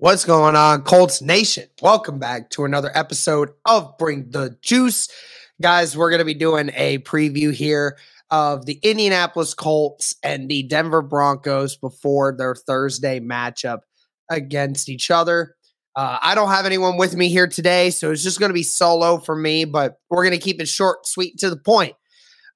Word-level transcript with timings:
What's 0.00 0.24
going 0.24 0.54
on, 0.54 0.82
Colts 0.82 1.20
Nation? 1.20 1.66
Welcome 1.82 2.20
back 2.20 2.50
to 2.50 2.64
another 2.64 2.92
episode 2.94 3.50
of 3.64 3.98
Bring 3.98 4.30
the 4.30 4.56
Juice. 4.62 5.08
Guys, 5.60 5.96
we're 5.96 6.10
going 6.10 6.20
to 6.20 6.24
be 6.24 6.34
doing 6.34 6.70
a 6.76 6.98
preview 6.98 7.52
here 7.52 7.98
of 8.30 8.64
the 8.64 8.78
Indianapolis 8.84 9.54
Colts 9.54 10.14
and 10.22 10.48
the 10.48 10.62
Denver 10.62 11.02
Broncos 11.02 11.76
before 11.76 12.32
their 12.32 12.54
Thursday 12.54 13.18
matchup 13.18 13.80
against 14.30 14.88
each 14.88 15.10
other. 15.10 15.56
Uh, 15.96 16.18
I 16.22 16.36
don't 16.36 16.50
have 16.50 16.64
anyone 16.64 16.96
with 16.96 17.16
me 17.16 17.28
here 17.28 17.48
today, 17.48 17.90
so 17.90 18.12
it's 18.12 18.22
just 18.22 18.38
going 18.38 18.50
to 18.50 18.54
be 18.54 18.62
solo 18.62 19.18
for 19.18 19.34
me, 19.34 19.64
but 19.64 19.98
we're 20.10 20.22
going 20.22 20.38
to 20.38 20.38
keep 20.38 20.60
it 20.60 20.68
short, 20.68 21.08
sweet, 21.08 21.38
to 21.38 21.50
the 21.50 21.56
point. 21.56 21.96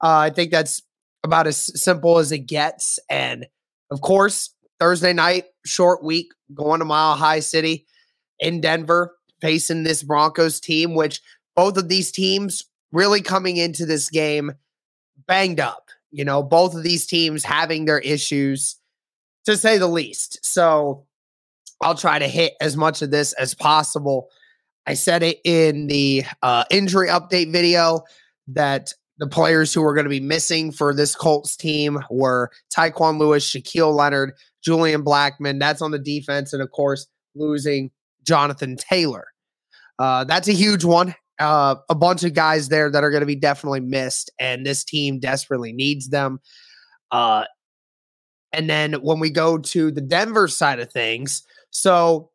Uh, 0.00 0.16
I 0.16 0.30
think 0.30 0.52
that's 0.52 0.80
about 1.24 1.48
as 1.48 1.82
simple 1.82 2.18
as 2.18 2.30
it 2.30 2.46
gets. 2.46 3.00
And 3.10 3.48
of 3.90 4.00
course, 4.00 4.54
Thursday 4.82 5.12
night, 5.12 5.44
short 5.64 6.02
week, 6.02 6.32
going 6.52 6.80
to 6.80 6.84
Mile 6.84 7.14
High 7.14 7.38
City 7.38 7.86
in 8.40 8.60
Denver, 8.60 9.14
facing 9.40 9.84
this 9.84 10.02
Broncos 10.02 10.58
team, 10.58 10.96
which 10.96 11.20
both 11.54 11.76
of 11.76 11.88
these 11.88 12.10
teams 12.10 12.64
really 12.90 13.20
coming 13.22 13.58
into 13.58 13.86
this 13.86 14.10
game 14.10 14.50
banged 15.28 15.60
up. 15.60 15.90
You 16.10 16.24
know, 16.24 16.42
both 16.42 16.74
of 16.74 16.82
these 16.82 17.06
teams 17.06 17.44
having 17.44 17.84
their 17.84 18.00
issues, 18.00 18.74
to 19.44 19.56
say 19.56 19.78
the 19.78 19.86
least. 19.86 20.44
So 20.44 21.06
I'll 21.80 21.94
try 21.94 22.18
to 22.18 22.26
hit 22.26 22.54
as 22.60 22.76
much 22.76 23.02
of 23.02 23.12
this 23.12 23.34
as 23.34 23.54
possible. 23.54 24.30
I 24.84 24.94
said 24.94 25.22
it 25.22 25.38
in 25.44 25.86
the 25.86 26.24
uh, 26.42 26.64
injury 26.72 27.06
update 27.06 27.52
video 27.52 28.02
that 28.48 28.94
the 29.18 29.28
players 29.28 29.72
who 29.72 29.84
are 29.84 29.94
going 29.94 30.06
to 30.06 30.10
be 30.10 30.18
missing 30.18 30.72
for 30.72 30.92
this 30.92 31.14
Colts 31.14 31.56
team 31.56 32.00
were 32.10 32.50
Tyquan 32.76 33.20
Lewis, 33.20 33.48
Shaquille 33.48 33.94
Leonard, 33.94 34.32
Julian 34.62 35.04
Blackmon. 35.04 35.58
That's 35.58 35.82
on 35.82 35.90
the 35.90 35.98
defense. 35.98 36.52
And 36.52 36.62
of 36.62 36.70
course, 36.70 37.06
losing 37.34 37.90
Jonathan 38.24 38.76
Taylor. 38.76 39.26
Uh, 39.98 40.24
that's 40.24 40.48
a 40.48 40.52
huge 40.52 40.84
one. 40.84 41.14
Uh, 41.38 41.76
a 41.88 41.94
bunch 41.94 42.24
of 42.24 42.34
guys 42.34 42.68
there 42.68 42.90
that 42.90 43.02
are 43.02 43.10
going 43.10 43.20
to 43.22 43.26
be 43.26 43.34
definitely 43.34 43.80
missed, 43.80 44.30
and 44.38 44.64
this 44.64 44.84
team 44.84 45.18
desperately 45.18 45.72
needs 45.72 46.08
them. 46.08 46.40
Uh, 47.10 47.44
and 48.52 48.68
then 48.68 48.94
when 48.94 49.18
we 49.18 49.30
go 49.30 49.58
to 49.58 49.90
the 49.90 50.00
Denver 50.00 50.46
side 50.46 50.78
of 50.78 50.92
things, 50.92 51.42
so 51.70 52.30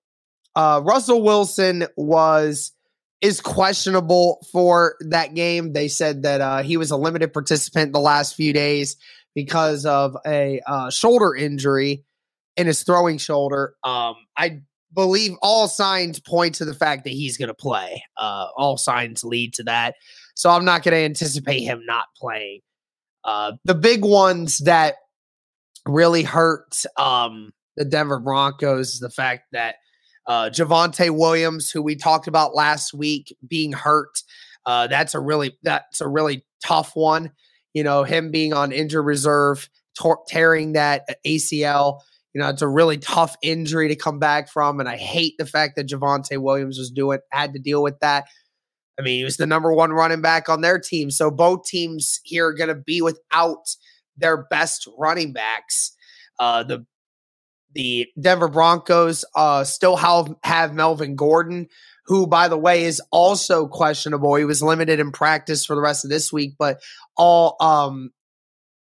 uh, 0.55 0.81
Russell 0.83 1.23
Wilson 1.23 1.85
was 1.95 2.73
is 3.21 3.41
questionable 3.41 4.45
for 4.51 4.95
that 4.99 5.33
game. 5.33 5.73
They 5.73 5.87
said 5.87 6.23
that 6.23 6.41
uh, 6.41 6.61
he 6.63 6.77
was 6.77 6.91
a 6.91 6.97
limited 6.97 7.33
participant 7.33 7.93
the 7.93 7.99
last 7.99 8.35
few 8.35 8.53
days 8.53 8.97
because 9.33 9.85
of 9.85 10.17
a 10.25 10.59
uh, 10.67 10.89
shoulder 10.89 11.35
injury 11.35 12.03
in 12.57 12.67
his 12.67 12.83
throwing 12.83 13.17
shoulder. 13.17 13.75
Um, 13.83 14.15
I 14.37 14.61
believe 14.93 15.33
all 15.41 15.67
signs 15.67 16.19
point 16.19 16.55
to 16.55 16.65
the 16.65 16.73
fact 16.73 17.03
that 17.03 17.11
he's 17.11 17.37
going 17.37 17.49
to 17.49 17.53
play. 17.53 18.03
Uh, 18.17 18.47
all 18.57 18.77
signs 18.77 19.23
lead 19.23 19.53
to 19.53 19.63
that. 19.63 19.95
So 20.35 20.49
I'm 20.49 20.65
not 20.65 20.83
going 20.83 20.93
to 20.93 21.03
anticipate 21.03 21.61
him 21.61 21.83
not 21.85 22.05
playing. 22.15 22.61
Uh, 23.23 23.53
the 23.63 23.75
big 23.75 24.03
ones 24.03 24.59
that 24.59 24.95
really 25.85 26.23
hurt 26.23 26.83
um, 26.97 27.53
the 27.75 27.85
Denver 27.85 28.19
Broncos 28.19 28.95
is 28.95 28.99
the 28.99 29.09
fact 29.09 29.43
that 29.51 29.75
uh, 30.25 30.49
Javonte 30.49 31.09
Williams, 31.09 31.71
who 31.71 31.81
we 31.81 31.95
talked 31.95 32.27
about 32.27 32.55
last 32.55 32.93
week, 32.93 33.35
being 33.47 33.71
hurt. 33.71 34.23
Uh, 34.65 34.87
that's 34.87 35.15
a 35.15 35.19
really 35.19 35.57
that's 35.63 36.01
a 36.01 36.07
really 36.07 36.45
tough 36.63 36.95
one. 36.95 37.31
You 37.73 37.83
know, 37.83 38.03
him 38.03 38.31
being 38.31 38.53
on 38.53 38.71
injured 38.71 39.05
reserve, 39.05 39.69
tor- 39.97 40.23
tearing 40.27 40.73
that 40.73 41.07
ACL. 41.25 42.01
You 42.37 42.43
know, 42.43 42.49
it's 42.49 42.61
a 42.61 42.67
really 42.67 42.99
tough 42.99 43.35
injury 43.41 43.87
to 43.87 43.95
come 43.95 44.19
back 44.19 44.47
from, 44.47 44.79
and 44.79 44.87
I 44.87 44.95
hate 44.95 45.33
the 45.39 45.45
fact 45.47 45.75
that 45.75 45.87
Javonte 45.87 46.37
Williams 46.37 46.77
was 46.77 46.91
doing 46.91 47.17
had 47.31 47.53
to 47.53 47.59
deal 47.59 47.81
with 47.81 47.99
that. 48.01 48.25
I 48.99 49.01
mean, 49.01 49.17
he 49.17 49.23
was 49.23 49.37
the 49.37 49.47
number 49.47 49.73
one 49.73 49.91
running 49.91 50.21
back 50.21 50.47
on 50.47 50.61
their 50.61 50.77
team, 50.77 51.09
so 51.09 51.31
both 51.31 51.65
teams 51.65 52.19
here 52.23 52.45
are 52.45 52.53
going 52.53 52.67
to 52.67 52.75
be 52.75 53.01
without 53.01 53.75
their 54.17 54.45
best 54.51 54.87
running 54.99 55.33
backs. 55.33 55.93
Uh, 56.37 56.61
the 56.61 56.85
the 57.73 58.05
Denver 58.21 58.49
Broncos 58.49 59.25
uh, 59.35 59.63
still 59.63 59.95
have, 59.95 60.31
have 60.43 60.75
Melvin 60.75 61.15
Gordon, 61.15 61.69
who, 62.05 62.27
by 62.27 62.49
the 62.49 62.57
way, 62.57 62.83
is 62.83 63.01
also 63.11 63.65
questionable. 63.67 64.35
He 64.35 64.45
was 64.45 64.61
limited 64.61 64.99
in 64.99 65.11
practice 65.11 65.65
for 65.65 65.73
the 65.73 65.81
rest 65.81 66.05
of 66.05 66.11
this 66.11 66.31
week, 66.31 66.53
but 66.59 66.81
all 67.17 67.55
um, 67.59 68.11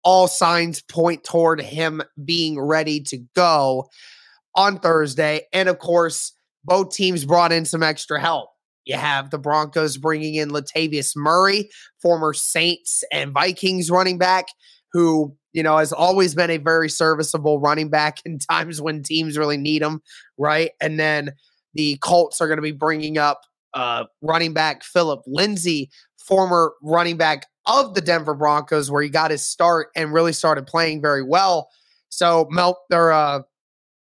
all 0.08 0.26
signs 0.26 0.80
point 0.80 1.22
toward 1.22 1.60
him 1.60 2.00
being 2.24 2.58
ready 2.58 2.98
to 2.98 3.18
go 3.36 3.86
on 4.54 4.78
Thursday. 4.78 5.42
And 5.52 5.68
of 5.68 5.78
course, 5.80 6.32
both 6.64 6.94
teams 6.94 7.26
brought 7.26 7.52
in 7.52 7.66
some 7.66 7.82
extra 7.82 8.18
help. 8.18 8.48
You 8.86 8.96
have 8.96 9.28
the 9.28 9.36
Broncos 9.36 9.98
bringing 9.98 10.36
in 10.36 10.48
Latavius 10.48 11.12
Murray, 11.14 11.68
former 12.00 12.32
Saints 12.32 13.04
and 13.12 13.32
Vikings 13.32 13.90
running 13.90 14.16
back, 14.16 14.46
who, 14.94 15.36
you 15.52 15.62
know, 15.62 15.76
has 15.76 15.92
always 15.92 16.34
been 16.34 16.48
a 16.48 16.56
very 16.56 16.88
serviceable 16.88 17.60
running 17.60 17.90
back 17.90 18.20
in 18.24 18.38
times 18.50 18.80
when 18.80 19.02
teams 19.02 19.36
really 19.36 19.58
need 19.58 19.82
him, 19.82 20.00
right? 20.38 20.70
And 20.80 20.98
then 20.98 21.32
the 21.74 21.98
Colts 21.98 22.40
are 22.40 22.46
going 22.46 22.56
to 22.56 22.62
be 22.62 22.72
bringing 22.72 23.18
up 23.18 23.42
uh, 23.74 24.04
running 24.22 24.54
back 24.54 24.84
Phillip 24.84 25.20
Lindsay, 25.26 25.90
former 26.16 26.72
running 26.82 27.18
back 27.18 27.44
of 27.68 27.94
the 27.94 28.00
Denver 28.00 28.34
Broncos, 28.34 28.90
where 28.90 29.02
he 29.02 29.08
got 29.08 29.30
his 29.30 29.46
start 29.46 29.88
and 29.94 30.12
really 30.12 30.32
started 30.32 30.66
playing 30.66 31.02
very 31.02 31.22
well. 31.22 31.68
So 32.08 32.48
Mel 32.50 32.80
or 32.92 33.12
uh, 33.12 33.42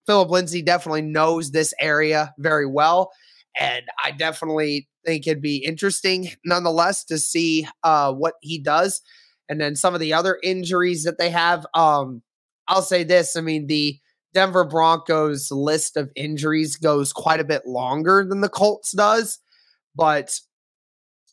Phillip 0.07 0.31
Lindsay 0.31 0.61
definitely 0.61 1.03
knows 1.03 1.51
this 1.51 1.73
area 1.81 2.35
very 2.39 2.67
well, 2.67 3.13
and 3.59 3.83
I 4.05 4.11
definitely 4.11 4.89
think 5.07 5.27
it'd 5.27 5.43
be 5.43 5.65
interesting, 5.65 6.31
nonetheless, 6.45 7.05
to 7.05 7.19
see 7.19 7.67
uh, 7.85 8.13
what 8.13 8.35
he 8.41 8.61
does. 8.61 9.01
And 9.49 9.61
then 9.61 9.77
some 9.77 9.95
of 9.95 10.01
the 10.01 10.13
other 10.13 10.39
injuries 10.43 11.05
that 11.05 11.19
they 11.19 11.31
have. 11.31 11.67
Um, 11.75 12.23
I'll 12.69 12.83
say 12.83 13.05
this: 13.05 13.37
I 13.37 13.41
mean, 13.41 13.67
the 13.67 13.99
Denver 14.35 14.65
Broncos 14.65 15.51
list 15.51 15.97
of 15.97 16.11
injuries 16.17 16.77
goes 16.77 17.13
quite 17.13 17.41
a 17.41 17.45
bit 17.45 17.67
longer 17.67 18.25
than 18.29 18.41
the 18.41 18.49
Colts 18.49 18.93
does, 18.93 19.39
but 19.95 20.39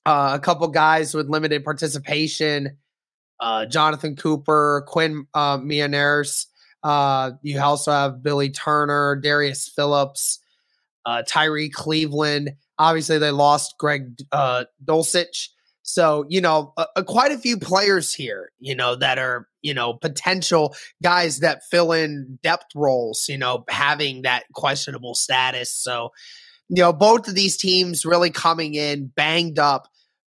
uh, 0.10 0.34
a 0.34 0.40
couple 0.40 0.68
guys 0.70 1.14
with 1.14 1.30
limited 1.30 1.64
participation. 1.64 2.76
Uh, 3.40 3.68
Jonathan 3.68 4.16
Cooper, 4.16 4.84
Quinn 4.88 5.28
uh, 5.36 5.60
Meinerz. 5.60 6.48
Uh, 6.82 7.34
you 7.44 7.62
also 7.62 7.92
have 7.92 8.24
Billy 8.24 8.50
Turner, 8.50 9.18
Darius 9.18 9.68
Phillips, 9.68 10.40
uh, 11.06 11.22
Tyrie 11.28 11.70
Cleveland. 11.70 12.56
Obviously, 12.80 13.20
they 13.20 13.30
lost 13.30 13.76
Greg 13.78 14.18
uh, 14.32 14.66
Dulcich. 14.84 15.50
So, 15.84 16.26
you 16.28 16.42
know, 16.42 16.74
quite 17.06 17.32
a 17.32 17.38
few 17.38 17.58
players 17.58 18.12
here, 18.12 18.52
you 18.58 18.74
know, 18.74 18.96
that 18.96 19.20
are, 19.20 19.48
you 19.62 19.76
know, 19.76 19.94
potential 19.94 20.76
guys 21.04 21.40
that 21.42 21.62
fill 21.70 21.92
in 21.92 22.40
depth 22.42 22.72
roles, 22.74 23.28
you 23.30 23.38
know, 23.38 23.64
having 23.70 24.24
that 24.24 24.46
questionable 24.56 25.14
status. 25.14 25.72
So, 25.72 26.14
you 26.68 26.82
know, 26.82 26.94
both 26.94 27.28
of 27.28 27.36
these 27.36 27.58
teams 27.58 28.06
really 28.06 28.32
coming 28.32 28.74
in 28.74 29.08
banged 29.08 29.60
up. 29.60 29.88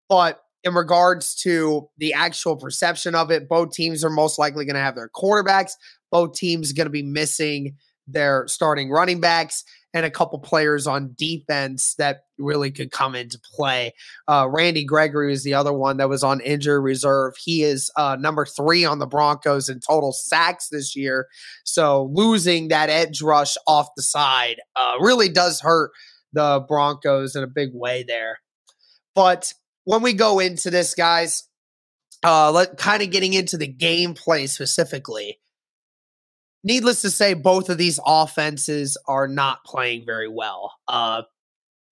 But 0.09 0.43
in 0.65 0.75
regards 0.75 1.35
to 1.37 1.89
the 1.99 2.13
actual 2.13 2.57
perception 2.57 3.15
of 3.15 3.31
it, 3.31 3.49
both 3.49 3.73
teams 3.73 4.05
are 4.05 4.11
most 4.11 4.39
likely 4.39 4.65
going 4.65 4.75
to 4.75 4.81
have 4.81 4.97
their 4.97 5.09
quarterbacks. 5.09 5.73
Both 6.11 6.35
teams 6.35 6.73
going 6.73 6.87
to 6.87 6.91
be 6.91 7.03
missing 7.03 7.77
their 8.07 8.47
starting 8.49 8.91
running 8.91 9.21
backs 9.21 9.65
and 9.95 10.05
a 10.05 10.11
couple 10.11 10.39
players 10.39 10.87
on 10.87 11.15
defense 11.17 11.95
that 11.97 12.25
really 12.39 12.71
could 12.71 12.91
come 12.91 13.15
into 13.15 13.39
play. 13.55 13.93
Uh, 14.27 14.47
Randy 14.51 14.85
Gregory 14.85 15.33
is 15.33 15.45
the 15.45 15.55
other 15.55 15.73
one 15.73 15.97
that 15.97 16.09
was 16.09 16.23
on 16.23 16.41
injury 16.41 16.81
reserve. 16.81 17.35
He 17.37 17.63
is 17.63 17.91
uh, 17.97 18.17
number 18.19 18.45
three 18.45 18.85
on 18.85 18.99
the 18.99 19.07
Broncos 19.07 19.69
in 19.69 19.81
total 19.81 20.13
sacks 20.13 20.69
this 20.69 20.95
year. 20.95 21.27
So 21.65 22.11
losing 22.13 22.69
that 22.69 22.91
edge 22.91 23.23
rush 23.23 23.57
off 23.67 23.89
the 23.97 24.03
side 24.03 24.61
uh, 24.77 24.95
really 25.01 25.29
does 25.29 25.61
hurt 25.61 25.91
the 26.33 26.65
Broncos 26.69 27.35
in 27.35 27.43
a 27.43 27.49
big 27.49 27.71
way 27.73 28.05
there. 28.07 28.39
But 29.15 29.53
when 29.89 30.03
we 30.03 30.13
go 30.13 30.39
into 30.39 30.71
this, 30.71 30.95
guys, 30.95 31.45
uh, 32.25 32.51
let 32.53 32.77
kind 32.77 33.03
of 33.03 33.11
getting 33.11 33.33
into 33.33 33.57
the 33.57 33.73
gameplay 33.73 34.49
specifically 34.49 35.39
needless 36.65 37.03
to 37.03 37.11
say, 37.11 37.35
both 37.35 37.69
of 37.71 37.79
these 37.79 38.01
offenses 38.05 38.99
are 39.07 39.29
not 39.29 39.65
playing 39.65 40.05
very 40.05 40.29
well. 40.29 40.75
Uh, 40.87 41.23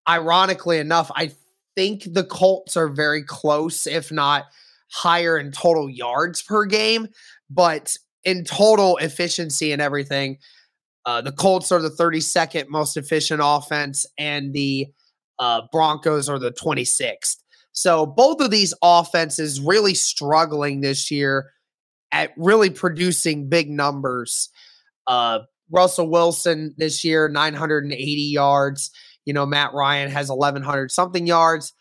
ironically 0.09 0.79
enough, 0.79 1.11
I 1.15 1.33
think 1.75 2.05
the 2.13 2.25
Colts 2.25 2.77
are 2.77 2.89
very 2.89 3.23
close, 3.23 3.87
if 3.87 4.11
not 4.11 4.45
higher 4.93 5.39
in 5.39 5.53
total 5.53 5.91
yards 5.91 6.43
per 6.43 6.65
game, 6.65 7.09
but 7.51 7.97
in 8.25 8.45
total 8.45 8.97
efficiency 8.99 9.73
and 9.73 9.81
everything, 9.81 10.39
uh, 11.05 11.21
the 11.21 11.33
Colts 11.33 11.71
are 11.71 11.81
the 11.81 11.91
32nd 11.91 12.69
most 12.69 12.97
efficient 12.97 13.41
offense, 13.43 14.07
and 14.19 14.53
the 14.53 14.89
uh, 15.39 15.63
Broncos 15.71 16.29
are 16.29 16.39
the 16.39 16.51
26th. 16.51 17.37
So 17.76 18.06
both 18.06 18.40
of 18.40 18.50
these 18.50 18.73
offenses 18.82 19.61
really 19.61 19.93
struggling 19.93 20.81
this 20.81 21.11
year 21.11 21.52
at 22.11 22.31
really 22.38 22.70
producing 22.70 23.50
big 23.50 23.69
numbers. 23.69 24.49
Uh, 25.06 25.40
Russell 25.70 26.08
Wilson 26.08 26.75
this 26.78 27.05
year, 27.05 27.28
980 27.28 28.02
yards. 28.23 28.90
You 29.26 29.34
know, 29.34 29.44
Matt 29.44 29.75
Ryan 29.75 30.11
has 30.11 30.31
1,100 30.31 30.90
something 30.90 31.26
yards. 31.26 31.75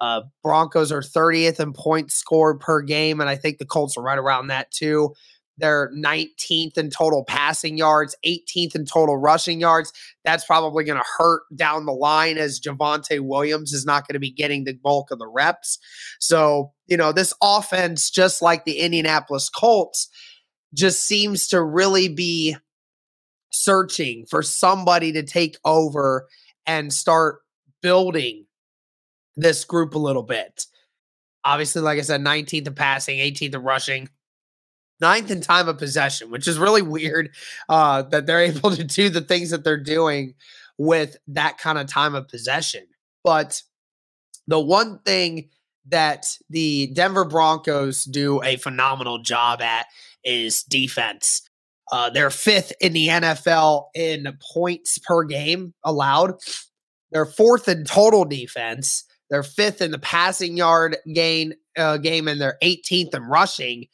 Uh, 0.00 0.22
Broncos 0.42 0.90
are 0.90 1.02
30th 1.02 1.60
in 1.60 1.74
points 1.74 2.14
scored 2.14 2.58
per 2.58 2.80
game, 2.80 3.20
and 3.20 3.28
I 3.28 3.36
think 3.36 3.58
the 3.58 3.66
Colts 3.66 3.98
are 3.98 4.02
right 4.02 4.18
around 4.18 4.46
that 4.46 4.70
too. 4.70 5.12
They're 5.58 5.90
19th 5.94 6.78
in 6.78 6.90
total 6.90 7.24
passing 7.24 7.76
yards, 7.76 8.16
18th 8.26 8.74
in 8.74 8.84
total 8.84 9.16
rushing 9.16 9.60
yards. 9.60 9.92
That's 10.24 10.44
probably 10.44 10.84
going 10.84 10.98
to 10.98 11.08
hurt 11.18 11.42
down 11.54 11.86
the 11.86 11.92
line 11.92 12.38
as 12.38 12.60
Javonte 12.60 13.20
Williams 13.20 13.72
is 13.72 13.84
not 13.84 14.06
going 14.06 14.14
to 14.14 14.20
be 14.20 14.30
getting 14.30 14.64
the 14.64 14.72
bulk 14.72 15.10
of 15.10 15.18
the 15.18 15.28
reps. 15.28 15.78
So, 16.20 16.72
you 16.86 16.96
know, 16.96 17.12
this 17.12 17.34
offense, 17.42 18.10
just 18.10 18.42
like 18.42 18.64
the 18.64 18.80
Indianapolis 18.80 19.48
Colts, 19.48 20.08
just 20.74 21.04
seems 21.04 21.48
to 21.48 21.62
really 21.62 22.08
be 22.08 22.56
searching 23.50 24.24
for 24.30 24.42
somebody 24.42 25.12
to 25.12 25.22
take 25.22 25.58
over 25.64 26.26
and 26.66 26.92
start 26.92 27.40
building 27.82 28.46
this 29.36 29.64
group 29.64 29.94
a 29.94 29.98
little 29.98 30.22
bit. 30.22 30.66
Obviously, 31.44 31.82
like 31.82 31.98
I 31.98 32.02
said, 32.02 32.22
19th 32.22 32.66
in 32.68 32.74
passing, 32.74 33.18
18th 33.18 33.54
in 33.54 33.62
rushing, 33.62 34.08
ninth 35.02 35.30
in 35.30 35.42
time 35.42 35.68
of 35.68 35.76
possession, 35.76 36.30
which 36.30 36.48
is 36.48 36.58
really 36.58 36.80
weird 36.80 37.34
uh, 37.68 38.02
that 38.02 38.24
they're 38.26 38.40
able 38.52 38.70
to 38.70 38.84
do 38.84 39.10
the 39.10 39.20
things 39.20 39.50
that 39.50 39.64
they're 39.64 39.76
doing 39.76 40.34
with 40.78 41.16
that 41.28 41.58
kind 41.58 41.76
of 41.76 41.86
time 41.86 42.14
of 42.14 42.28
possession. 42.28 42.86
But 43.22 43.62
the 44.46 44.60
one 44.60 45.00
thing 45.00 45.50
that 45.88 46.38
the 46.48 46.86
Denver 46.94 47.24
Broncos 47.24 48.04
do 48.04 48.42
a 48.42 48.56
phenomenal 48.56 49.18
job 49.18 49.60
at 49.60 49.86
is 50.24 50.62
defense. 50.62 51.42
Uh, 51.90 52.08
they're 52.08 52.30
fifth 52.30 52.72
in 52.80 52.92
the 52.92 53.08
NFL 53.08 53.86
in 53.94 54.38
points 54.54 54.98
per 54.98 55.24
game 55.24 55.74
allowed. 55.84 56.34
They're 57.10 57.26
fourth 57.26 57.68
in 57.68 57.84
total 57.84 58.24
defense. 58.24 59.04
They're 59.28 59.42
fifth 59.42 59.82
in 59.82 59.90
the 59.90 59.98
passing 59.98 60.56
yard 60.56 60.96
gain 61.12 61.54
uh, 61.76 61.98
game, 61.98 62.28
and 62.28 62.40
they're 62.40 62.58
18th 62.62 63.14
in 63.14 63.22
rushing, 63.24 63.86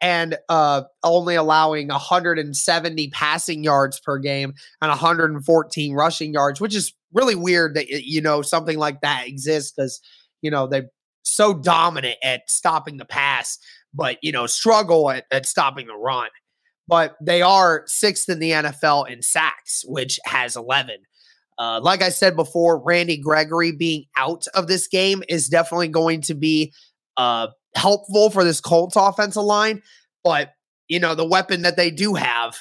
and 0.00 0.36
uh, 0.48 0.82
only 1.02 1.34
allowing 1.34 1.88
170 1.88 3.10
passing 3.10 3.64
yards 3.64 4.00
per 4.00 4.18
game 4.18 4.54
and 4.80 4.88
114 4.88 5.94
rushing 5.94 6.32
yards, 6.32 6.60
which 6.60 6.74
is 6.74 6.94
really 7.12 7.34
weird 7.34 7.74
that 7.74 7.88
you 7.88 8.20
know 8.20 8.42
something 8.42 8.78
like 8.78 9.00
that 9.00 9.26
exists 9.26 9.72
because 9.72 10.00
you 10.42 10.50
know 10.50 10.66
they're 10.66 10.90
so 11.22 11.52
dominant 11.54 12.16
at 12.22 12.48
stopping 12.50 12.96
the 12.96 13.04
pass, 13.04 13.58
but 13.92 14.18
you 14.22 14.32
know 14.32 14.46
struggle 14.46 15.10
at, 15.10 15.24
at 15.30 15.46
stopping 15.46 15.86
the 15.86 15.96
run 15.96 16.28
but 16.88 17.16
they 17.20 17.42
are 17.42 17.84
sixth 17.86 18.28
in 18.30 18.38
the 18.40 18.50
NFL 18.50 19.10
in 19.10 19.20
sacks, 19.20 19.84
which 19.86 20.18
has 20.24 20.56
11. 20.56 20.96
Uh, 21.58 21.80
like 21.82 22.02
I 22.02 22.08
said 22.08 22.34
before, 22.34 22.82
Randy 22.82 23.18
Gregory 23.18 23.72
being 23.72 24.06
out 24.16 24.46
of 24.54 24.68
this 24.68 24.88
game 24.88 25.22
is 25.28 25.48
definitely 25.48 25.88
going 25.88 26.22
to 26.22 26.34
be 26.34 26.72
uh, 27.16 27.48
helpful 27.74 28.30
for 28.30 28.44
this 28.44 28.60
Colts 28.60 28.96
offensive 28.96 29.42
line. 29.42 29.82
But, 30.24 30.52
you 30.88 31.00
know, 31.00 31.14
the 31.14 31.26
weapon 31.26 31.62
that 31.62 31.76
they 31.76 31.90
do 31.90 32.14
have, 32.14 32.56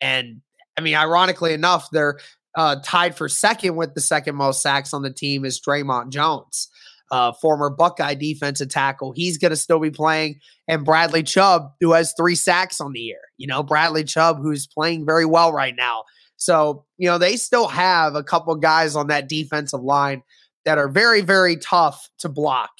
and 0.00 0.42
I 0.76 0.80
mean, 0.80 0.94
ironically 0.94 1.52
enough, 1.52 1.88
they're 1.90 2.18
uh, 2.54 2.76
tied 2.84 3.16
for 3.16 3.28
second 3.28 3.76
with 3.76 3.94
the 3.94 4.00
second 4.00 4.36
most 4.36 4.62
sacks 4.62 4.92
on 4.92 5.02
the 5.02 5.12
team 5.12 5.44
is 5.44 5.60
Dre'Mont 5.60 6.10
Jones 6.10 6.68
uh, 7.12 7.30
former 7.30 7.68
Buckeye 7.68 8.14
defensive 8.14 8.70
tackle. 8.70 9.12
He's 9.12 9.36
going 9.36 9.50
to 9.50 9.56
still 9.56 9.78
be 9.78 9.90
playing. 9.90 10.40
And 10.66 10.84
Bradley 10.84 11.22
Chubb, 11.22 11.72
who 11.80 11.92
has 11.92 12.14
three 12.16 12.34
sacks 12.34 12.80
on 12.80 12.92
the 12.92 13.00
year. 13.00 13.20
You 13.36 13.46
know, 13.46 13.62
Bradley 13.62 14.02
Chubb, 14.02 14.38
who's 14.40 14.66
playing 14.66 15.04
very 15.04 15.26
well 15.26 15.52
right 15.52 15.76
now. 15.76 16.04
So, 16.36 16.86
you 16.96 17.06
know, 17.06 17.18
they 17.18 17.36
still 17.36 17.68
have 17.68 18.14
a 18.14 18.24
couple 18.24 18.54
guys 18.56 18.96
on 18.96 19.08
that 19.08 19.28
defensive 19.28 19.82
line 19.82 20.22
that 20.64 20.78
are 20.78 20.88
very, 20.88 21.20
very 21.20 21.56
tough 21.56 22.08
to 22.20 22.30
block. 22.30 22.70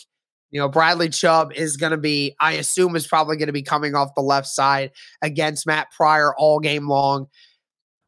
You 0.52 0.60
know, 0.60 0.68
Bradley 0.68 1.08
Chubb 1.08 1.52
is 1.54 1.76
going 1.76 1.92
to 1.92 1.96
be, 1.96 2.36
I 2.38 2.52
assume, 2.52 2.94
is 2.94 3.06
probably 3.06 3.36
going 3.36 3.48
to 3.48 3.52
be 3.52 3.62
coming 3.62 3.94
off 3.94 4.14
the 4.14 4.22
left 4.22 4.46
side 4.46 4.92
against 5.22 5.66
Matt 5.66 5.90
Pryor 5.90 6.34
all 6.36 6.60
game 6.60 6.88
long. 6.88 7.26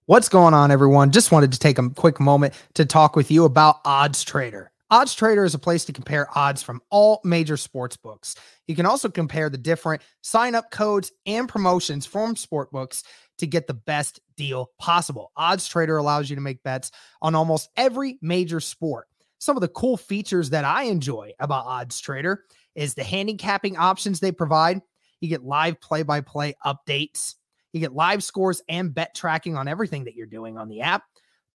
What's 0.07 0.29
going 0.29 0.53
on, 0.53 0.71
everyone? 0.71 1.11
Just 1.11 1.33
wanted 1.33 1.53
to 1.53 1.59
take 1.59 1.79
a 1.79 1.89
quick 1.89 2.21
moment 2.21 2.53
to 2.75 2.85
talk 2.85 3.17
with 3.17 3.31
you 3.31 3.47
about 3.47 3.77
Odds 3.87 4.23
Trader. 4.23 4.71
Odds 4.91 5.15
Trader 5.15 5.45
is 5.45 5.55
a 5.55 5.59
place 5.59 5.87
to 5.87 5.95
compare 5.95 6.29
odds 6.39 6.63
from 6.63 6.83
all 6.91 7.23
major 7.25 7.57
sports 7.57 7.97
books. 7.97 8.37
You 8.69 8.77
can 8.77 8.85
also 8.85 9.09
compare 9.09 9.49
the 9.49 9.57
different 9.57 10.03
sign 10.21 10.55
up 10.55 10.71
codes 10.71 11.11
and 11.25 11.49
promotions 11.49 12.05
from 12.05 12.37
sport 12.37 12.71
books 12.71 13.03
to 13.39 13.47
get 13.47 13.67
the 13.67 13.75
best 13.75 14.21
deal 14.37 14.71
possible. 14.79 15.33
Odds 15.39 15.67
Trader 15.67 15.97
allows 15.97 16.29
you 16.29 16.37
to 16.37 16.43
make 16.43 16.63
bets 16.63 16.91
on 17.23 17.35
almost 17.35 17.71
every 17.75 18.19
major 18.21 18.61
sport. 18.61 19.09
Some 19.45 19.59
of 19.59 19.61
the 19.61 19.69
cool 19.69 19.99
features 19.99 20.49
that 20.51 20.65
I 20.65 20.85
enjoy 20.85 21.33
about 21.39 21.67
Odds 21.67 22.01
Trader 22.01 22.45
is 22.75 22.95
the 22.95 23.05
handicapping 23.05 23.77
options 23.77 24.19
they 24.19 24.33
provide. 24.33 24.81
You 25.21 25.29
get 25.29 25.45
live 25.45 25.79
play 25.83 26.03
by 26.03 26.23
play 26.23 26.55
updates. 26.65 27.35
You 27.75 27.81
get 27.81 27.93
live 27.93 28.25
scores 28.25 28.63
and 28.71 28.95
bet 28.95 29.15
tracking 29.15 29.55
on 29.55 29.69
everything 29.69 30.05
that 30.05 30.15
you're 30.15 30.27
doing 30.27 30.57
on 30.57 30.71
the 30.71 30.81
app 30.81 31.03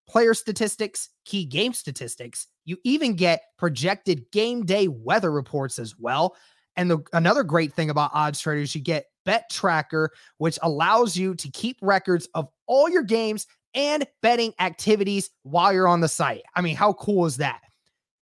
player 0.07 0.35
statistics, 0.35 1.09
key 1.25 1.45
game 1.45 1.73
statistics. 1.73 2.45
You 2.63 2.77
even 2.83 3.15
get 3.15 3.41
projected 3.57 4.31
game 4.31 4.65
day 4.67 4.87
weather 4.87 5.31
reports 5.31 5.79
as 5.79 5.97
well. 5.97 6.35
And 6.75 6.91
the, 6.91 6.99
another 7.13 7.43
great 7.43 7.73
thing 7.73 7.89
about 7.89 8.11
odds 8.13 8.39
Trader 8.39 8.61
is 8.61 8.75
you 8.75 8.81
get 8.81 9.05
bet 9.25 9.49
tracker, 9.49 10.11
which 10.37 10.59
allows 10.61 11.17
you 11.17 11.33
to 11.33 11.49
keep 11.49 11.77
records 11.81 12.29
of 12.35 12.49
all 12.67 12.87
your 12.87 13.03
games 13.03 13.47
and 13.73 14.05
betting 14.21 14.53
activities 14.59 15.31
while 15.41 15.73
you're 15.73 15.87
on 15.87 16.01
the 16.01 16.07
site. 16.07 16.43
I 16.55 16.61
mean, 16.61 16.75
how 16.75 16.93
cool 16.93 17.25
is 17.25 17.37
that? 17.37 17.61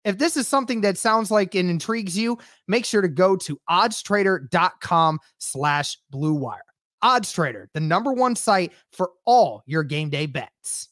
If 0.06 0.18
this 0.18 0.38
is 0.38 0.48
something 0.48 0.82
that 0.82 0.98
sounds 0.98 1.32
like 1.32 1.56
it 1.56 1.66
intrigues 1.66 2.18
you, 2.18 2.38
make 2.68 2.86
sure 2.86 3.02
to 3.02 3.10
go 3.10 3.36
to 3.38 3.60
oddstrader.com 3.70 5.20
slash 5.40 5.98
blue 6.10 6.34
wire. 6.34 6.62
OddsTrader, 7.04 7.68
the 7.74 7.82
number 7.82 8.14
one 8.14 8.36
site 8.36 8.72
for 8.94 9.12
all 9.26 9.64
your 9.66 9.84
game 9.84 10.10
day 10.10 10.26
bets 10.26 10.90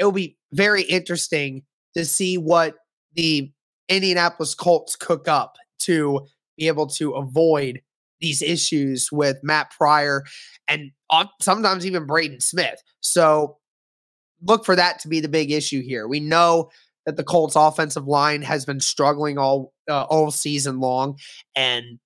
it 0.00 0.04
will 0.04 0.12
be 0.12 0.36
very 0.52 0.82
interesting 0.82 1.62
to 1.94 2.04
see 2.04 2.38
what 2.38 2.74
the 3.14 3.52
Indianapolis 3.88 4.54
Colts 4.54 4.96
cook 4.96 5.28
up 5.28 5.56
to 5.80 6.26
be 6.56 6.66
able 6.66 6.86
to 6.86 7.12
avoid 7.12 7.82
these 8.20 8.42
issues 8.42 9.12
with 9.12 9.38
Matt 9.42 9.70
Pryor 9.70 10.24
and 10.68 10.90
sometimes 11.40 11.86
even 11.86 12.06
Braden 12.06 12.40
Smith. 12.40 12.82
So 13.00 13.58
look 14.42 14.64
for 14.64 14.74
that 14.74 14.98
to 15.00 15.08
be 15.08 15.20
the 15.20 15.28
big 15.28 15.50
issue 15.50 15.82
here. 15.82 16.08
We 16.08 16.20
know 16.20 16.70
that 17.06 17.16
the 17.16 17.24
Colts 17.24 17.56
offensive 17.56 18.06
line 18.06 18.42
has 18.42 18.64
been 18.64 18.80
struggling 18.80 19.38
all 19.38 19.72
uh, 19.88 20.04
all 20.04 20.30
season 20.30 20.80
long 20.80 21.18
and 21.56 21.98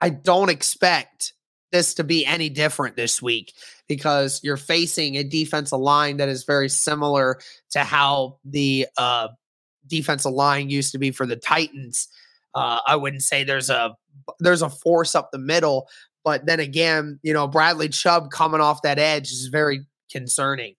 I 0.00 0.10
don't 0.10 0.50
expect 0.50 1.32
this 1.72 1.94
to 1.94 2.04
be 2.04 2.24
any 2.24 2.48
different 2.48 2.96
this 2.96 3.20
week 3.20 3.52
because 3.88 4.40
you're 4.42 4.56
facing 4.56 5.16
a 5.16 5.24
defensive 5.24 5.78
line 5.78 6.18
that 6.18 6.28
is 6.28 6.44
very 6.44 6.68
similar 6.68 7.38
to 7.70 7.80
how 7.80 8.38
the 8.44 8.86
uh, 8.96 9.28
defensive 9.86 10.32
line 10.32 10.70
used 10.70 10.92
to 10.92 10.98
be 10.98 11.10
for 11.10 11.26
the 11.26 11.36
Titans. 11.36 12.08
Uh, 12.54 12.80
I 12.86 12.96
wouldn't 12.96 13.22
say 13.22 13.44
there's 13.44 13.70
a 13.70 13.96
there's 14.40 14.62
a 14.62 14.70
force 14.70 15.14
up 15.14 15.30
the 15.30 15.38
middle, 15.38 15.88
but 16.24 16.46
then 16.46 16.60
again, 16.60 17.18
you 17.22 17.32
know 17.32 17.46
Bradley 17.46 17.88
Chubb 17.88 18.30
coming 18.30 18.60
off 18.60 18.82
that 18.82 18.98
edge 18.98 19.30
is 19.30 19.46
very 19.46 19.86
concerning. 20.10 20.74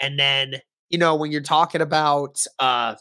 And 0.00 0.18
then 0.18 0.54
you 0.90 0.98
know 0.98 1.16
when 1.16 1.30
you're 1.30 1.40
talking 1.40 1.80
about 1.80 2.44
uh, 2.58 2.94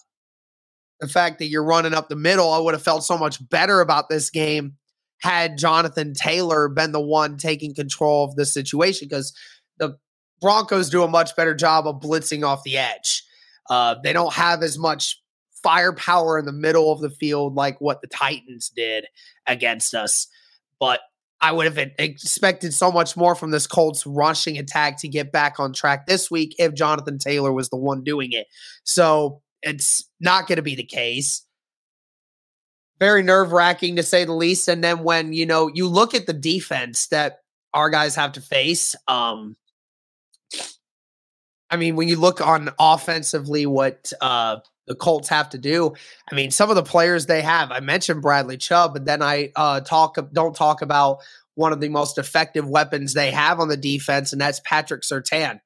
the 1.00 1.08
fact 1.08 1.40
that 1.40 1.46
you're 1.46 1.64
running 1.64 1.94
up 1.94 2.10
the 2.10 2.16
middle, 2.16 2.52
I 2.52 2.60
would 2.60 2.74
have 2.74 2.84
felt 2.84 3.04
so 3.04 3.18
much 3.18 3.48
better 3.50 3.82
about 3.82 4.10
this 4.10 4.30
game 4.30 4.78
had 5.20 5.58
Jonathan 5.58 6.14
Taylor 6.14 6.70
been 6.70 6.92
the 6.92 7.02
one 7.02 7.38
taking 7.38 7.74
control 7.74 8.26
of 8.26 8.36
the 8.36 8.46
situation 8.46 9.08
because 9.08 9.34
the 9.78 9.98
Broncos 10.42 10.90
do 10.90 11.04
a 11.04 11.08
much 11.08 11.36
better 11.36 11.56
job 11.56 11.88
of 11.88 12.02
blitzing 12.02 12.46
off 12.46 12.64
the 12.64 12.78
edge. 12.78 13.24
Uh, 13.70 13.96
they 14.04 14.14
don't 14.14 14.34
have 14.34 14.62
as 14.62 14.78
much 14.78 15.22
firepower 15.64 16.38
in 16.38 16.46
the 16.46 16.52
middle 16.52 16.92
of 16.92 17.02
the 17.02 17.10
field 17.10 17.56
like 17.56 17.82
what 17.82 18.02
the 18.02 18.08
Titans 18.08 18.70
did 18.76 19.06
against 19.48 19.96
us. 19.96 20.28
But 20.80 21.02
I 21.40 21.52
would 21.52 21.66
have 21.66 21.78
expected 22.00 22.74
so 22.74 22.92
much 22.92 23.16
more 23.16 23.36
from 23.36 23.52
this 23.52 23.68
Colts 23.68 24.06
rushing 24.08 24.58
attack 24.58 25.00
to 25.02 25.08
get 25.08 25.32
back 25.32 25.60
on 25.60 25.72
track 25.72 26.08
this 26.08 26.32
week 26.32 26.56
if 26.58 26.74
Jonathan 26.74 27.20
Taylor 27.20 27.54
was 27.54 27.70
the 27.70 27.78
one 27.78 28.04
doing 28.04 28.32
it. 28.32 28.48
So 28.84 29.42
it's 29.62 30.10
not 30.20 30.48
going 30.48 30.56
to 30.56 30.64
be 30.64 30.76
the 30.76 30.84
case 30.84 31.48
very 33.00 33.24
nerve 33.24 33.52
wracking 33.52 33.96
to 33.96 34.04
say 34.04 34.26
the 34.26 34.34
least. 34.34 34.68
And 34.68 34.84
then 34.84 35.04
when 35.04 35.34
you 35.34 35.46
know 35.46 35.70
you 35.74 35.88
look 35.88 36.14
at 36.14 36.26
the 36.26 36.34
defense 36.34 37.08
that 37.08 37.40
our 37.74 37.90
guys 37.90 38.16
have 38.16 38.34
to 38.34 38.42
face, 38.42 38.96
um, 39.08 39.56
I 41.70 41.76
mean, 41.76 41.96
when 41.96 42.08
you 42.08 42.16
look 42.16 42.42
on 42.42 42.70
offensively, 42.80 43.66
what 43.66 44.12
uh, 44.22 44.58
the 44.88 44.96
Colts 44.96 45.30
have 45.30 45.50
to 45.50 45.58
do. 45.58 45.94
I 46.32 46.36
mean, 46.36 46.52
some 46.52 46.70
of 46.70 46.76
the 46.76 46.84
players 46.84 47.26
they 47.26 47.42
have. 47.42 47.72
I 47.72 47.80
mentioned 47.80 48.22
Bradley 48.22 48.58
Chubb, 48.58 48.94
but 48.94 49.06
then 49.06 49.22
I 49.22 49.52
uh, 49.56 49.82
talk 49.82 50.18
don't 50.34 50.56
talk 50.56 50.82
about 50.82 51.20
one 51.56 51.74
of 51.74 51.82
the 51.82 51.90
most 51.90 52.18
effective 52.18 52.68
weapons 52.68 53.14
they 53.14 53.32
have 53.32 53.60
on 53.60 53.68
the 53.68 53.78
defense, 53.78 54.32
and 54.32 54.42
that's 54.42 54.62
Patrick 54.64 55.02
Surtain. 55.02 55.60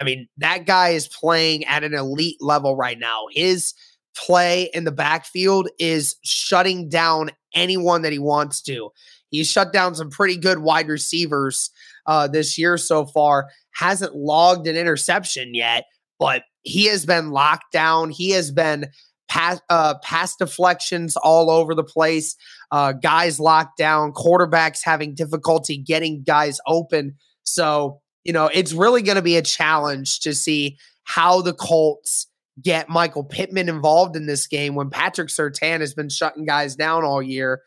I 0.00 0.04
mean, 0.04 0.28
that 0.38 0.66
guy 0.66 0.90
is 0.90 1.06
playing 1.06 1.64
at 1.66 1.84
an 1.84 1.94
elite 1.94 2.38
level 2.40 2.76
right 2.76 2.98
now. 2.98 3.26
His 3.30 3.74
play 4.16 4.70
in 4.74 4.84
the 4.84 4.92
backfield 4.92 5.68
is 5.78 6.16
shutting 6.24 6.88
down 6.88 7.30
anyone 7.54 8.02
that 8.02 8.12
he 8.12 8.18
wants 8.18 8.62
to. 8.62 8.90
He's 9.30 9.50
shut 9.50 9.72
down 9.72 9.94
some 9.94 10.10
pretty 10.10 10.36
good 10.36 10.58
wide 10.58 10.88
receivers 10.88 11.70
uh, 12.06 12.28
this 12.28 12.58
year 12.58 12.76
so 12.76 13.06
far. 13.06 13.48
Hasn't 13.74 14.14
logged 14.14 14.66
an 14.66 14.76
interception 14.76 15.54
yet, 15.54 15.84
but 16.18 16.42
he 16.64 16.86
has 16.86 17.06
been 17.06 17.30
locked 17.30 17.72
down. 17.72 18.10
He 18.10 18.30
has 18.30 18.50
been 18.50 18.86
pass, 19.28 19.60
uh, 19.70 19.94
pass 20.02 20.36
deflections 20.36 21.16
all 21.16 21.50
over 21.50 21.74
the 21.74 21.84
place. 21.84 22.36
Uh, 22.70 22.92
guys 22.92 23.38
locked 23.38 23.78
down. 23.78 24.12
Quarterbacks 24.12 24.80
having 24.82 25.14
difficulty 25.14 25.78
getting 25.78 26.22
guys 26.22 26.58
open. 26.66 27.14
So 27.44 28.00
you 28.24 28.32
know 28.32 28.50
it's 28.52 28.72
really 28.72 29.02
going 29.02 29.16
to 29.16 29.22
be 29.22 29.36
a 29.36 29.42
challenge 29.42 30.20
to 30.20 30.34
see 30.34 30.78
how 31.04 31.42
the 31.42 31.52
Colts 31.52 32.26
get 32.62 32.88
Michael 32.88 33.24
Pittman 33.24 33.68
involved 33.68 34.16
in 34.16 34.26
this 34.26 34.46
game 34.46 34.74
when 34.74 34.90
Patrick 34.90 35.28
Surtain 35.28 35.80
has 35.80 35.94
been 35.94 36.08
shutting 36.08 36.44
guys 36.44 36.76
down 36.76 37.04
all 37.04 37.22
year. 37.22 37.62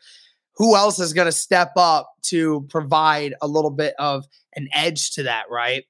Who 0.56 0.74
else 0.74 0.98
is 0.98 1.12
going 1.12 1.26
to 1.26 1.32
step 1.32 1.72
up 1.76 2.10
to 2.26 2.66
provide 2.68 3.34
a 3.40 3.46
little 3.46 3.70
bit 3.70 3.94
of 3.98 4.24
an 4.56 4.68
edge 4.74 5.12
to 5.12 5.22
that, 5.24 5.44
right? 5.50 5.84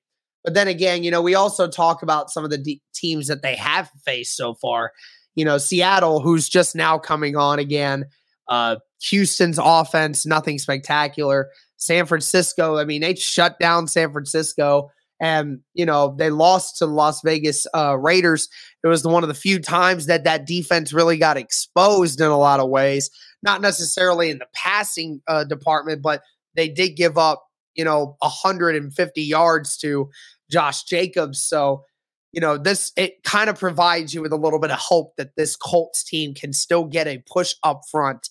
But 0.49 0.55
then 0.55 0.67
again, 0.67 1.05
you 1.05 1.11
know, 1.11 1.21
we 1.21 1.35
also 1.35 1.69
talk 1.69 2.03
about 2.03 2.31
some 2.31 2.43
of 2.43 2.49
the 2.49 2.57
de- 2.57 2.81
teams 2.95 3.27
that 3.27 3.43
they 3.43 3.55
have 3.57 3.91
faced 4.07 4.35
so 4.35 4.55
far. 4.55 4.93
You 5.35 5.45
know, 5.45 5.59
Seattle, 5.59 6.21
who's 6.21 6.49
just 6.49 6.75
now 6.75 6.97
coming 6.97 7.37
on 7.37 7.59
again. 7.59 8.07
Uh, 8.49 8.77
Houston's 9.03 9.59
offense, 9.63 10.25
nothing 10.25 10.59
spectacular. 10.59 11.51
San 11.77 12.07
Francisco, 12.07 12.79
I 12.79 12.87
mean, 12.87 13.03
they 13.03 13.15
shut 13.15 13.59
down 13.59 13.89
San 13.89 14.11
Francisco 14.11 14.91
and 15.21 15.61
you 15.75 15.85
know 15.85 16.15
they 16.17 16.31
lost 16.31 16.79
to 16.79 16.87
the 16.87 16.93
Las 16.93 17.21
Vegas 17.21 17.67
uh, 17.75 17.99
Raiders. 17.99 18.49
It 18.83 18.89
was 18.89 19.05
one 19.05 19.23
of 19.23 19.29
the 19.29 19.35
few 19.35 19.59
times 19.59 20.07
that 20.07 20.25
that 20.25 20.47
defense 20.47 20.95
really 20.95 21.19
got 21.19 21.37
exposed 21.37 22.23
in 22.23 22.29
a 22.29 22.39
lot 22.39 22.59
of 22.59 22.71
ways. 22.71 23.11
Not 23.43 23.61
necessarily 23.61 24.31
in 24.31 24.39
the 24.39 24.49
passing 24.55 25.21
uh, 25.29 25.45
department, 25.45 26.01
but 26.01 26.23
they 26.55 26.71
did 26.71 26.97
give 26.97 27.19
up 27.19 27.45
you 27.75 27.85
know 27.85 28.17
150 28.21 29.23
yards 29.23 29.77
to 29.79 30.11
Josh 30.51 30.85
Jacobs. 30.85 31.43
So 31.43 31.85
you 32.33 32.41
know 32.41 32.59
this 32.59 32.93
it 32.97 33.23
kind 33.25 33.49
of 33.49 33.59
provides 33.59 34.13
you 34.13 34.23
with 34.23 34.33
a 34.33 34.37
little 34.37 34.61
bit 34.61 34.71
of 34.71 34.79
hope 34.79 35.17
that 35.17 35.37
this 35.37 35.57
Colts 35.57 36.05
team 36.05 36.35
can 36.35 36.53
still 36.53 36.85
get 36.85 37.07
a 37.07 37.23
push 37.31 37.55
up 37.63 37.83
front. 37.91 38.29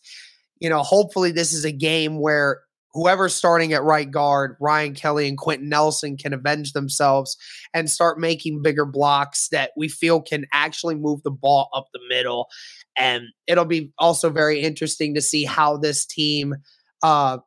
You 0.59 0.69
know, 0.69 0.83
hopefully 0.83 1.31
this 1.31 1.53
is 1.53 1.65
a 1.65 1.71
game 1.71 2.19
where 2.19 2.62
whoever's 2.93 3.36
starting 3.36 3.74
at 3.74 3.83
right 3.83 4.09
guard, 4.09 4.55
Ryan 4.59 4.95
Kelly 4.95 5.27
and 5.27 5.38
Quenton 5.38 5.69
Nelson 5.69 6.17
can 6.17 6.33
avenge 6.33 6.74
themselves 6.74 7.38
and 7.74 7.89
start 7.89 8.19
making 8.19 8.63
bigger 8.63 8.86
blocks 8.86 9.50
that 9.50 9.71
we 9.77 9.88
feel 9.88 10.19
can 10.19 10.45
actually 10.51 10.95
move 10.95 11.21
the 11.24 11.31
ball 11.31 11.69
up 11.75 11.88
the 11.93 12.00
middle. 12.09 12.47
And 12.95 13.25
it'll 13.45 13.65
be 13.65 13.91
also 14.00 14.31
very 14.31 14.62
interesting 14.62 15.13
to 15.13 15.21
see 15.21 15.43
how 15.43 15.77
this 15.77 16.05
team 16.05 16.55
uh 17.03 17.38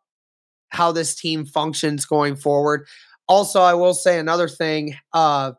how 0.68 0.92
this 0.92 1.16
team 1.16 1.44
functions 1.44 2.06
going 2.06 2.36
forward. 2.36 2.86
Also, 3.30 3.60
I 3.60 3.74
will 3.74 3.94
say 3.94 4.18
another 4.18 4.48
thing 4.48 4.96
uh 5.14 5.52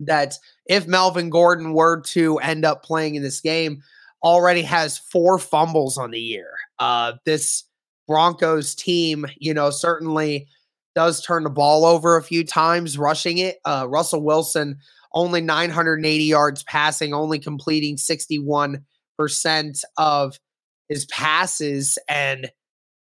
that 0.00 0.38
if 0.66 0.86
Melvin 0.86 1.30
Gordon 1.30 1.72
were 1.72 2.00
to 2.02 2.38
end 2.38 2.64
up 2.64 2.82
playing 2.82 3.14
in 3.14 3.22
this 3.22 3.40
game, 3.40 3.82
already 4.22 4.62
has 4.62 4.98
four 4.98 5.38
fumbles 5.38 5.98
on 5.98 6.12
the 6.12 6.20
year. 6.20 6.50
Uh 6.78 7.14
this 7.26 7.64
Broncos 8.06 8.74
team, 8.74 9.26
you 9.36 9.52
know, 9.52 9.70
certainly 9.70 10.46
does 10.94 11.20
turn 11.20 11.44
the 11.44 11.50
ball 11.50 11.84
over 11.84 12.16
a 12.16 12.22
few 12.22 12.44
times, 12.44 12.96
rushing 12.96 13.38
it. 13.38 13.58
Uh, 13.64 13.86
Russell 13.88 14.22
Wilson 14.22 14.78
only 15.12 15.40
980 15.40 16.24
yards 16.24 16.62
passing, 16.64 17.14
only 17.14 17.38
completing 17.38 17.96
61% 17.96 18.80
of 19.96 20.38
his 20.88 21.06
passes. 21.06 21.98
And, 22.08 22.50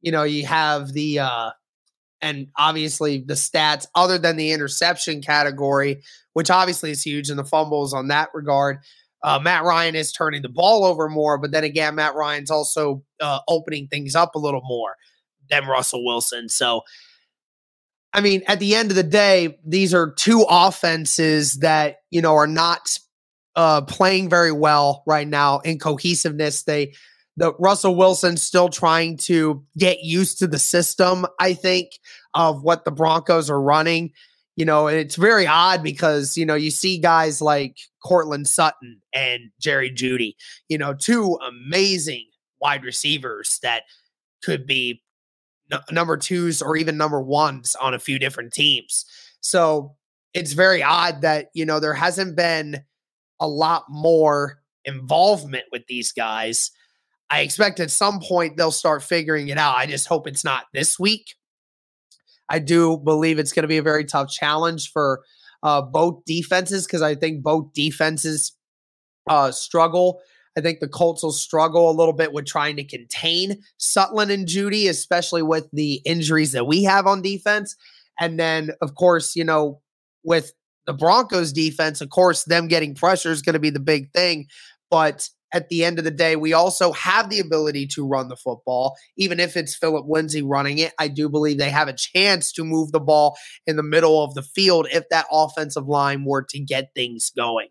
you 0.02 0.12
know, 0.12 0.24
you 0.24 0.46
have 0.46 0.92
the, 0.94 1.20
uh, 1.20 1.52
and 2.24 2.48
obviously 2.58 3.20
the 3.20 3.34
stats 3.34 3.86
other 3.94 4.18
than 4.18 4.38
the 4.38 4.52
interception 4.52 5.22
category, 5.22 6.02
which 6.32 6.50
obviously 6.50 6.90
is 6.90 7.04
huge, 7.04 7.30
and 7.30 7.38
the 7.38 7.44
fumbles 7.44 7.94
on 7.94 8.08
that 8.08 8.30
regard. 8.34 8.80
Uh, 9.22 9.40
Matt 9.40 9.64
Ryan 9.64 9.96
is 9.96 10.12
turning 10.12 10.42
the 10.42 10.50
ball 10.50 10.86
over 10.86 11.10
more, 11.10 11.38
but 11.38 11.52
then 11.52 11.64
again, 11.64 11.96
Matt 11.96 12.16
Ryan's 12.16 12.50
also 12.50 13.04
uh, 13.22 13.40
opening 13.48 13.88
things 13.88 14.16
up 14.16 14.36
a 14.36 14.40
little 14.40 14.64
more 14.64 14.96
than 15.50 15.66
Russell 15.66 16.04
Wilson. 16.04 16.50
So, 16.50 16.82
I 18.14 18.22
mean, 18.22 18.42
at 18.48 18.60
the 18.60 18.76
end 18.76 18.90
of 18.90 18.96
the 18.96 19.04
day, 19.04 19.58
these 19.66 19.94
are 19.94 20.12
two 20.12 20.46
offenses 20.50 21.56
that 21.56 21.98
you 22.10 22.22
know 22.22 22.36
are 22.36 22.48
not 22.48 22.98
uh, 23.56 23.82
playing 23.82 24.30
very 24.30 24.52
well 24.52 25.04
right 25.06 25.28
now 25.28 25.60
in 25.60 25.78
cohesiveness. 25.78 26.64
They 26.64 26.94
the 27.36 27.54
Russell 27.60 27.96
Wilson 27.96 28.38
still 28.38 28.70
trying 28.70 29.18
to 29.18 29.64
get 29.78 30.04
used 30.04 30.40
to 30.40 30.48
the 30.48 30.60
system, 30.60 31.26
I 31.40 31.54
think, 31.54 31.92
of 32.34 32.64
what 32.64 32.86
the 32.86 32.92
Broncos 32.92 33.50
are 33.50 33.62
running 33.62 34.12
you 34.56 34.66
know, 34.66 34.88
and 34.88 34.98
it's 34.98 35.16
very 35.16 35.48
odd 35.48 35.82
because, 35.82 36.38
you 36.38 36.46
know, 36.46 36.56
you 36.56 36.70
see 36.70 37.00
guys 37.00 37.42
like 37.42 37.78
Courtland 38.04 38.48
Sutton 38.48 39.02
and 39.14 39.52
Jerry 39.60 39.92
Jeudy, 39.92 40.36
you 40.70 40.78
know, 40.78 40.94
two 40.94 41.40
amazing 41.48 42.26
wide 42.62 42.84
receivers 42.84 43.60
that 43.64 43.84
could 44.44 44.68
be 44.68 45.02
n- 45.72 45.80
number 45.92 46.18
twos 46.18 46.62
or 46.62 46.78
even 46.78 46.98
number 46.98 47.22
ones 47.22 47.76
on 47.82 47.94
a 47.94 48.00
few 48.00 48.20
different 48.20 48.54
teams. 48.54 49.06
So 49.42 49.96
it's 50.34 50.54
very 50.54 50.84
odd 50.84 51.22
that, 51.22 51.48
you 51.54 51.66
know, 51.66 51.80
there 51.80 51.94
hasn't 51.96 52.36
been 52.36 52.84
a 53.40 53.48
lot 53.48 53.86
more 53.90 54.60
involvement 54.86 55.66
with 55.72 55.88
these 55.88 56.12
guys. 56.12 56.70
I 57.34 57.42
expect 57.42 57.80
at 57.80 57.92
some 57.92 58.20
point 58.20 58.58
they'll 58.58 58.72
start 58.72 59.04
figuring 59.04 59.48
it 59.48 59.58
out. 59.58 59.76
I 59.76 59.86
just 59.86 60.08
hope 60.08 60.28
it's 60.28 60.44
not 60.44 60.66
this 60.74 61.00
week 61.00 61.36
I 62.50 62.60
do 62.60 62.98
believe 62.98 63.40
it's 63.40 63.54
going 63.54 63.64
to 63.64 63.68
be 63.68 63.78
a 63.78 63.84
very 63.84 64.06
tough 64.06 64.30
challenge 64.30 64.92
for 64.92 65.24
uh, 65.62 65.82
both 65.82 66.24
defenses 66.26 66.86
because 66.86 67.02
I 67.02 67.16
think 67.16 67.42
both 67.42 67.74
defenses 67.74 68.56
uh, 69.30 69.52
struggle. 69.52 70.20
I 70.58 70.62
think 70.62 70.80
the 70.80 70.88
Colts 70.88 71.24
will 71.24 71.32
struggle 71.32 71.90
a 71.90 71.98
little 71.98 72.14
bit 72.14 72.34
with 72.34 72.46
trying 72.46 72.76
to 72.76 72.84
contain 72.84 73.64
Sutton 73.78 74.30
and 74.30 74.48
Jeudy, 74.48 74.88
especially 74.88 75.42
with 75.42 75.68
the 75.74 75.96
injuries 76.06 76.52
that 76.52 76.68
we 76.68 76.84
have 76.84 77.08
on 77.08 77.22
defense. 77.22 77.76
And 78.20 78.40
then, 78.40 78.72
of 78.82 78.94
course, 78.94 79.36
you 79.36 79.44
know, 79.44 79.82
with 80.24 80.54
the 80.86 80.94
Broncos 80.94 81.54
defense, 81.54 82.02
of 82.02 82.10
course, 82.10 82.44
them 82.44 82.68
getting 82.68 82.94
pressure 82.94 83.32
is 83.32 83.42
going 83.42 83.54
to 83.54 83.60
be 83.60 83.72
the 83.72 83.80
big 83.80 84.12
thing. 84.12 84.46
But 84.92 85.28
at 85.54 85.70
the 85.70 85.86
end 85.86 86.00
of 86.00 86.04
the 86.04 86.12
day, 86.12 86.36
we 86.36 86.52
also 86.52 86.92
have 86.94 87.30
the 87.30 87.40
ability 87.40 87.86
to 87.88 88.06
run 88.06 88.28
the 88.28 88.36
football. 88.36 88.96
Even 89.16 89.40
if 89.40 89.56
it's 89.56 89.76
Phillip 89.76 90.06
Lindsay 90.08 90.42
running 90.42 90.80
it, 90.80 90.94
I 91.00 91.08
do 91.08 91.30
believe 91.30 91.58
they 91.60 91.70
have 91.70 91.88
a 91.88 91.94
chance 91.94 92.52
to 92.54 92.64
move 92.64 92.92
the 92.92 93.00
ball 93.00 93.38
in 93.68 93.76
the 93.76 93.84
middle 93.84 94.24
of 94.24 94.34
the 94.34 94.42
field 94.42 94.88
if 94.92 95.08
that 95.10 95.28
offensive 95.32 95.88
line 95.88 96.26
were 96.26 96.44
to 96.50 96.60
get 96.60 96.92
things 96.96 97.32
going. 97.36 97.70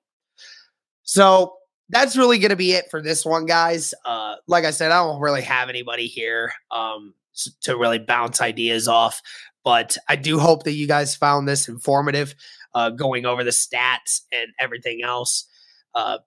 So 1.02 1.54
that's 1.88 2.16
really 2.16 2.38
going 2.38 2.50
to 2.50 2.56
be 2.56 2.72
it 2.72 2.86
for 2.90 3.02
this 3.02 3.26
one, 3.26 3.46
guys. 3.46 3.92
Uh, 4.04 4.36
like 4.46 4.64
I 4.64 4.70
said, 4.70 4.92
I 4.92 5.02
don't 5.02 5.20
really 5.20 5.42
have 5.42 5.68
anybody 5.68 6.06
here 6.06 6.52
um, 6.70 7.14
to 7.62 7.76
really 7.76 7.98
bounce 7.98 8.40
ideas 8.40 8.88
off, 8.88 9.20
but 9.64 9.98
I 10.08 10.16
do 10.16 10.38
hope 10.38 10.62
that 10.62 10.72
you 10.72 10.86
guys 10.86 11.16
found 11.16 11.46
this 11.46 11.68
informative, 11.68 12.34
uh, 12.74 12.90
going 12.90 13.26
over 13.26 13.44
the 13.44 13.50
stats 13.50 14.22
and 14.32 14.52
everything 14.58 15.00
else. 15.04 15.46
Uh, 15.94 16.18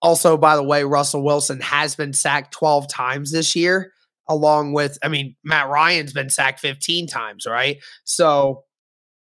also, 0.00 0.36
by 0.36 0.56
the 0.56 0.62
way, 0.62 0.84
Russell 0.84 1.24
Wilson 1.24 1.60
has 1.60 1.94
been 1.94 2.12
sacked 2.12 2.52
12 2.52 2.88
times 2.88 3.32
this 3.32 3.56
year, 3.56 3.92
along 4.28 4.72
with, 4.72 4.98
I 5.02 5.08
mean, 5.08 5.36
Matt 5.44 5.68
Ryan's 5.68 6.12
been 6.12 6.30
sacked 6.30 6.60
15 6.60 7.06
times, 7.06 7.46
right? 7.46 7.78
So 8.04 8.64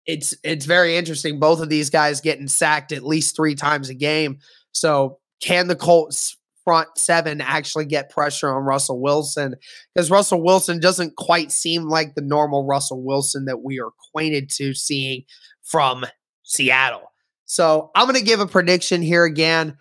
it's 0.07 0.35
it's 0.45 0.67
very 0.67 0.97
interesting. 0.97 1.39
Both 1.39 1.61
of 1.61 1.69
these 1.69 1.91
guys 1.91 2.21
getting 2.21 2.49
sacked 2.49 2.93
at 2.93 3.05
least 3.05 3.37
three 3.37 3.55
times 3.55 3.89
a 3.89 3.95
game. 3.95 4.39
So 4.73 5.19
can 5.41 5.67
the 5.67 5.77
Colts 5.77 6.37
front 6.65 6.89
seven 6.97 7.41
actually 7.41 7.87
get 7.87 8.11
pressure 8.11 8.55
on 8.55 8.63
Russell 8.63 9.01
Wilson? 9.01 9.57
Because 9.95 10.11
Russell 10.11 10.43
Wilson 10.43 10.81
doesn't 10.81 11.17
quite 11.17 11.51
seem 11.51 11.85
like 11.85 12.15
the 12.15 12.23
normal 12.23 12.65
Russell 12.65 13.03
Wilson 13.03 13.47
that 13.47 13.63
we 13.63 13.81
are 13.81 13.89
acquainted 13.89 14.49
to 14.51 14.75
seeing 14.75 15.25
from 15.63 16.05
Seattle. 16.45 17.13
So 17.45 17.91
I'm 17.95 18.13
to 18.13 18.23
give 18.23 18.41
a 18.41 18.47
prediction 18.47 19.03
here 19.03 19.25
again. 19.25 19.77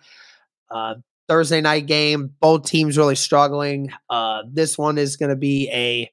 Uh, 0.70 0.94
Thursday 1.28 1.60
night 1.60 1.86
game, 1.86 2.32
both 2.40 2.64
teams 2.64 2.96
really 2.96 3.16
struggling. 3.16 3.90
Uh, 4.08 4.42
this 4.50 4.78
one 4.78 4.98
is 4.98 5.16
going 5.16 5.30
to 5.30 5.36
be 5.36 5.68
a 5.72 6.10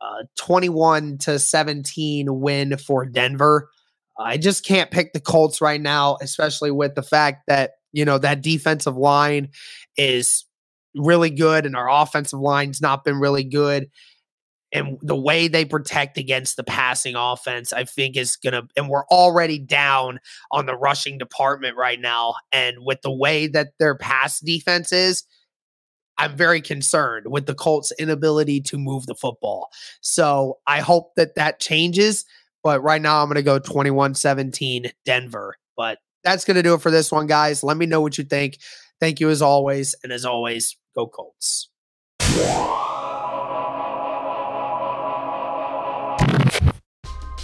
uh, 0.00 0.24
21 0.36 1.18
to 1.18 1.38
17 1.38 2.40
win 2.40 2.76
for 2.76 3.04
Denver. 3.04 3.68
I 4.18 4.36
just 4.36 4.64
can't 4.64 4.90
pick 4.90 5.12
the 5.12 5.20
Colts 5.20 5.60
right 5.60 5.80
now, 5.80 6.16
especially 6.22 6.70
with 6.70 6.94
the 6.94 7.02
fact 7.02 7.42
that, 7.48 7.72
you 7.92 8.04
know, 8.04 8.18
that 8.18 8.42
defensive 8.42 8.96
line 8.96 9.48
is 9.96 10.44
really 10.94 11.30
good 11.30 11.66
and 11.66 11.76
our 11.76 11.90
offensive 11.90 12.38
line's 12.38 12.80
not 12.80 13.04
been 13.04 13.18
really 13.18 13.44
good 13.44 13.90
and 14.74 14.98
the 15.00 15.16
way 15.16 15.46
they 15.46 15.64
protect 15.64 16.18
against 16.18 16.56
the 16.56 16.64
passing 16.64 17.14
offense, 17.14 17.72
I 17.72 17.84
think 17.84 18.16
is 18.16 18.34
going 18.34 18.54
to, 18.54 18.64
and 18.76 18.88
we're 18.88 19.06
already 19.06 19.60
down 19.60 20.18
on 20.50 20.66
the 20.66 20.74
rushing 20.74 21.16
department 21.16 21.76
right 21.76 22.00
now. 22.00 22.34
And 22.50 22.78
with 22.80 23.00
the 23.02 23.12
way 23.12 23.46
that 23.46 23.68
their 23.78 23.94
pass 23.94 24.40
defense 24.40 24.92
is, 24.92 25.22
I'm 26.18 26.36
very 26.36 26.60
concerned 26.60 27.26
with 27.28 27.46
the 27.46 27.54
Colts' 27.54 27.92
inability 27.98 28.60
to 28.62 28.78
move 28.78 29.06
the 29.06 29.14
football. 29.14 29.68
So 30.00 30.58
I 30.66 30.80
hope 30.80 31.14
that 31.16 31.36
that 31.36 31.60
changes. 31.60 32.24
But 32.64 32.82
right 32.82 33.02
now, 33.02 33.20
I'm 33.20 33.28
going 33.28 33.36
to 33.36 33.42
go 33.42 33.58
21 33.58 34.14
17 34.14 34.90
Denver. 35.04 35.56
But 35.76 35.98
that's 36.24 36.44
going 36.44 36.56
to 36.56 36.62
do 36.62 36.74
it 36.74 36.82
for 36.82 36.90
this 36.90 37.12
one, 37.12 37.26
guys. 37.26 37.62
Let 37.62 37.76
me 37.76 37.86
know 37.86 38.00
what 38.00 38.18
you 38.18 38.24
think. 38.24 38.58
Thank 39.00 39.20
you 39.20 39.28
as 39.30 39.42
always. 39.42 39.94
And 40.02 40.12
as 40.12 40.24
always, 40.24 40.76
go 40.96 41.06
Colts. 41.06 41.68